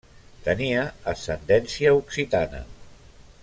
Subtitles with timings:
[0.45, 2.63] Tenia ascendència occitana.